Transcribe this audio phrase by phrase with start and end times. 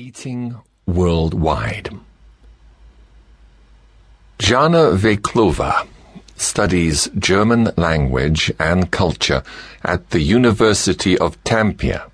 [0.00, 0.56] Eating
[0.86, 1.90] Worldwide.
[4.38, 5.86] Jana Veklova
[6.38, 9.42] studies German language and culture
[9.84, 12.10] at the University of Tampere,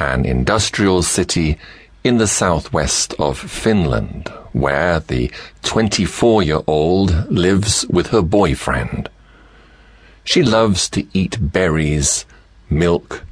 [0.00, 1.56] an industrial city
[2.02, 5.30] in the southwest of Finland, where the
[5.62, 9.08] 24 year old lives with her boyfriend.
[10.24, 12.26] She loves to eat berries,
[12.68, 13.22] milk,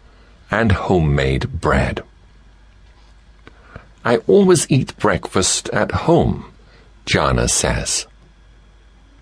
[0.49, 2.05] and homemade bread.
[4.07, 6.45] I always eat breakfast at home,
[7.07, 8.07] Jana says.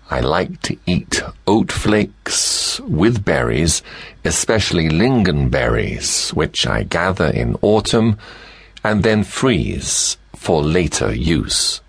[0.09, 3.81] I like to eat oat flakes with berries,
[4.25, 8.17] especially lingonberries, which I gather in autumn
[8.83, 11.79] and then freeze for later use.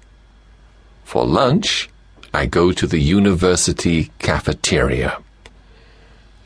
[1.02, 1.90] For lunch,
[2.32, 5.18] I go to the university cafeteria.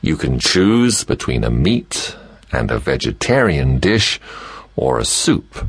[0.00, 2.16] You can choose between a meat
[2.50, 4.18] and a vegetarian dish
[4.76, 5.68] or a soup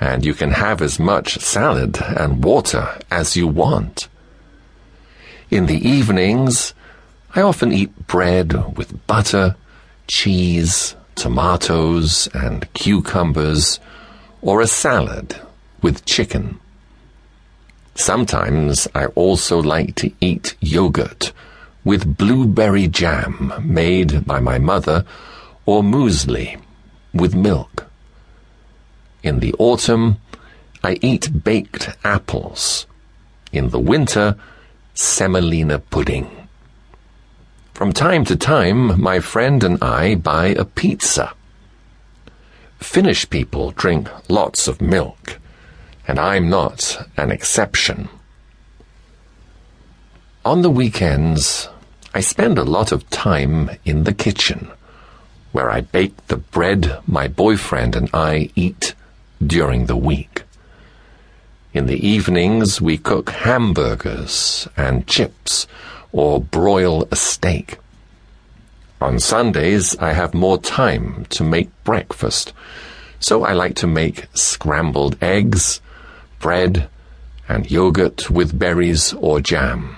[0.00, 4.08] and you can have as much salad and water as you want.
[5.50, 6.72] In the evenings,
[7.34, 9.56] I often eat bread with butter,
[10.08, 13.78] cheese, tomatoes, and cucumbers,
[14.40, 15.36] or a salad
[15.82, 16.58] with chicken.
[17.94, 21.32] Sometimes I also like to eat yogurt
[21.84, 25.04] with blueberry jam made by my mother
[25.66, 26.58] or muesli
[27.12, 27.89] with milk.
[29.22, 30.16] In the autumn,
[30.82, 32.86] I eat baked apples.
[33.52, 34.36] In the winter,
[34.94, 36.30] semolina pudding.
[37.74, 41.32] From time to time, my friend and I buy a pizza.
[42.78, 45.38] Finnish people drink lots of milk,
[46.08, 48.08] and I'm not an exception.
[50.44, 51.68] On the weekends,
[52.14, 54.70] I spend a lot of time in the kitchen,
[55.52, 58.94] where I bake the bread my boyfriend and I eat
[59.44, 60.42] during the week.
[61.72, 65.66] In the evenings, we cook hamburgers and chips
[66.12, 67.78] or broil a steak.
[69.00, 72.52] On Sundays, I have more time to make breakfast,
[73.18, 75.80] so I like to make scrambled eggs,
[76.38, 76.88] bread,
[77.48, 79.96] and yogurt with berries or jam.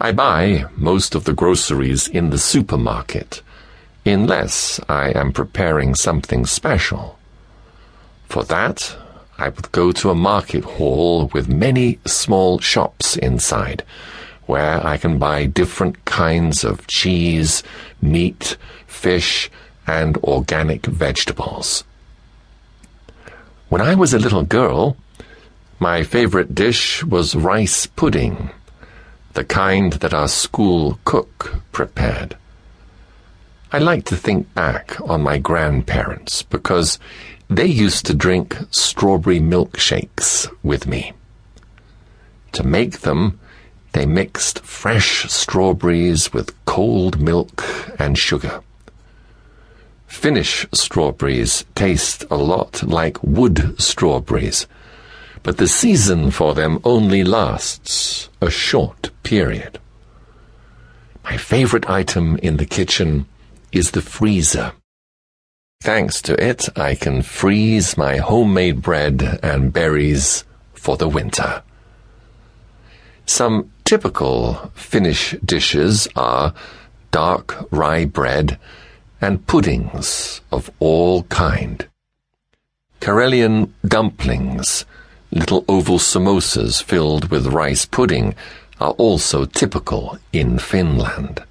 [0.00, 3.42] I buy most of the groceries in the supermarket,
[4.04, 7.15] unless I am preparing something special.
[8.28, 8.96] For that,
[9.38, 13.82] I would go to a market hall with many small shops inside,
[14.46, 17.62] where I can buy different kinds of cheese,
[18.00, 19.50] meat, fish,
[19.86, 21.84] and organic vegetables.
[23.68, 24.96] When I was a little girl,
[25.78, 28.50] my favorite dish was rice pudding,
[29.34, 32.36] the kind that our school cook prepared.
[33.72, 36.98] I like to think back on my grandparents because
[37.48, 41.12] they used to drink strawberry milkshakes with me.
[42.52, 43.38] To make them,
[43.92, 47.64] they mixed fresh strawberries with cold milk
[47.98, 48.60] and sugar.
[50.06, 54.66] Finnish strawberries taste a lot like wood strawberries,
[55.42, 59.78] but the season for them only lasts a short period.
[61.24, 63.26] My favorite item in the kitchen
[63.72, 64.72] is the freezer.
[65.80, 70.44] Thanks to it, I can freeze my homemade bread and berries
[70.74, 71.62] for the winter.
[73.26, 76.54] Some typical Finnish dishes are
[77.12, 78.58] dark rye bread
[79.20, 81.86] and puddings of all kind.
[83.00, 84.84] Karelian dumplings,
[85.30, 88.34] little oval samosas filled with rice pudding,
[88.80, 91.42] are also typical in Finland.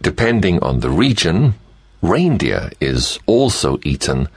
[0.00, 1.54] Depending on the region,
[2.02, 4.28] Reindeer is also eaten,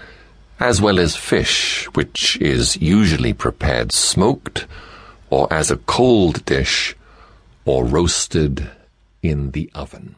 [0.60, 4.66] as well as fish, which is usually prepared smoked
[5.30, 6.96] or as a cold dish
[7.66, 8.70] or roasted
[9.22, 10.16] in the oven.